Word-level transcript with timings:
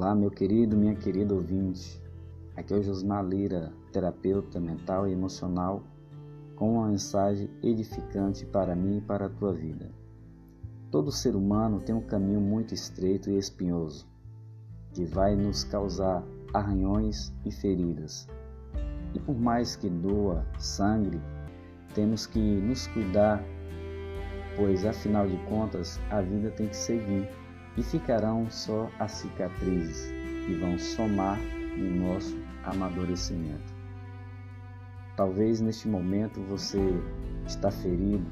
Olá, 0.00 0.14
meu 0.14 0.30
querido, 0.30 0.76
minha 0.76 0.94
querida 0.94 1.34
ouvinte. 1.34 2.00
Aqui 2.54 2.72
é 2.72 2.76
o 2.76 2.82
Josmar 2.84 3.26
Lira, 3.26 3.72
terapeuta 3.92 4.60
mental 4.60 5.08
e 5.08 5.12
emocional, 5.12 5.82
com 6.54 6.74
uma 6.74 6.86
mensagem 6.86 7.50
edificante 7.64 8.46
para 8.46 8.76
mim 8.76 8.98
e 8.98 9.00
para 9.00 9.26
a 9.26 9.28
tua 9.28 9.52
vida. 9.52 9.90
Todo 10.88 11.10
ser 11.10 11.34
humano 11.34 11.80
tem 11.80 11.96
um 11.96 12.00
caminho 12.00 12.40
muito 12.40 12.72
estreito 12.72 13.28
e 13.28 13.36
espinhoso, 13.36 14.06
que 14.94 15.04
vai 15.04 15.34
nos 15.34 15.64
causar 15.64 16.22
arranhões 16.54 17.34
e 17.44 17.50
feridas. 17.50 18.28
E 19.14 19.18
por 19.18 19.36
mais 19.36 19.74
que 19.74 19.90
doa 19.90 20.46
sangue, 20.60 21.20
temos 21.92 22.24
que 22.24 22.38
nos 22.38 22.86
cuidar, 22.86 23.42
pois 24.54 24.86
afinal 24.86 25.26
de 25.26 25.36
contas 25.48 25.98
a 26.08 26.20
vida 26.20 26.52
tem 26.52 26.68
que 26.68 26.76
seguir 26.76 27.28
e 27.78 27.82
ficarão 27.84 28.50
só 28.50 28.90
as 28.98 29.12
cicatrizes 29.12 30.12
que 30.44 30.54
vão 30.54 30.76
somar 30.76 31.38
no 31.76 32.08
nosso 32.08 32.36
amadurecimento. 32.64 33.72
Talvez 35.16 35.60
neste 35.60 35.86
momento 35.86 36.40
você 36.48 36.80
está 37.46 37.70
ferido, 37.70 38.26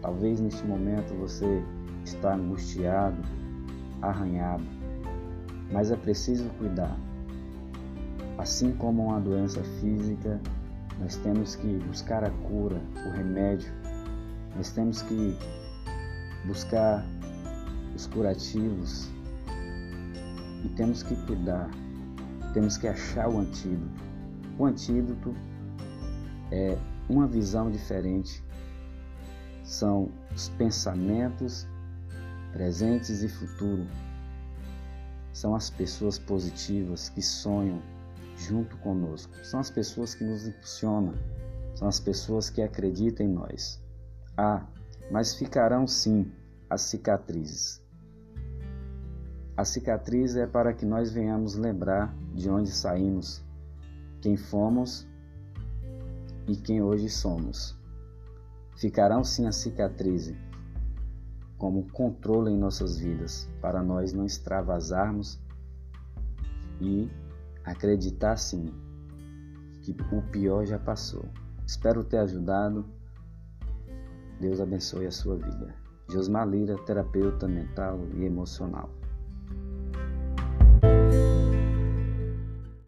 talvez 0.00 0.40
neste 0.40 0.64
momento 0.66 1.14
você 1.14 1.62
está 2.04 2.34
angustiado, 2.34 3.22
arranhado, 4.02 4.64
mas 5.70 5.92
é 5.92 5.96
preciso 5.96 6.48
cuidar. 6.58 6.96
Assim 8.36 8.72
como 8.72 9.06
uma 9.06 9.20
doença 9.20 9.62
física, 9.80 10.40
nós 10.98 11.14
temos 11.18 11.54
que 11.54 11.78
buscar 11.86 12.24
a 12.24 12.30
cura, 12.30 12.80
o 13.06 13.10
remédio, 13.10 13.72
nós 14.56 14.72
temos 14.72 15.02
que 15.02 15.36
buscar 16.46 17.04
os 17.94 18.06
curativos 18.06 19.08
e 20.64 20.68
temos 20.76 21.02
que 21.02 21.14
cuidar, 21.26 21.70
temos 22.54 22.76
que 22.76 22.86
achar 22.86 23.28
o 23.28 23.38
antídoto. 23.38 24.02
O 24.58 24.66
antídoto 24.66 25.34
é 26.50 26.78
uma 27.08 27.26
visão 27.26 27.70
diferente, 27.70 28.42
são 29.64 30.10
os 30.34 30.48
pensamentos 30.50 31.66
presentes 32.52 33.22
e 33.22 33.28
futuro. 33.28 33.86
São 35.32 35.54
as 35.54 35.70
pessoas 35.70 36.18
positivas 36.18 37.08
que 37.08 37.22
sonham 37.22 37.80
junto 38.36 38.76
conosco. 38.78 39.32
São 39.44 39.60
as 39.60 39.70
pessoas 39.70 40.14
que 40.14 40.24
nos 40.24 40.46
impulsionam. 40.46 41.14
São 41.74 41.88
as 41.88 41.98
pessoas 41.98 42.50
que 42.50 42.60
acreditam 42.60 43.26
em 43.26 43.30
nós. 43.30 43.80
Ah, 44.36 44.66
mas 45.10 45.34
ficarão 45.34 45.86
sim 45.86 46.30
as 46.68 46.82
cicatrizes. 46.82 47.81
A 49.54 49.64
cicatriz 49.66 50.34
é 50.34 50.46
para 50.46 50.72
que 50.72 50.86
nós 50.86 51.12
venhamos 51.12 51.56
lembrar 51.56 52.14
de 52.34 52.48
onde 52.48 52.70
saímos, 52.70 53.44
quem 54.22 54.34
fomos 54.34 55.06
e 56.48 56.56
quem 56.56 56.80
hoje 56.80 57.10
somos. 57.10 57.76
Ficarão 58.76 59.22
sim 59.22 59.46
a 59.46 59.52
cicatriz 59.52 60.32
como 61.58 61.86
controle 61.90 62.50
em 62.50 62.58
nossas 62.58 62.96
vidas, 62.96 63.48
para 63.60 63.82
nós 63.82 64.12
não 64.12 64.24
extravasarmos 64.24 65.38
e 66.80 67.08
acreditar 67.62 68.36
sim 68.36 68.72
que 69.82 69.94
o 70.12 70.22
pior 70.22 70.64
já 70.64 70.78
passou. 70.78 71.24
Espero 71.66 72.02
ter 72.02 72.18
ajudado. 72.18 72.84
Deus 74.40 74.60
abençoe 74.60 75.06
a 75.06 75.12
sua 75.12 75.36
vida. 75.36 75.74
Josmar 76.08 76.48
Lira, 76.48 76.76
terapeuta 76.84 77.46
mental 77.46 78.00
e 78.14 78.24
emocional. 78.24 78.90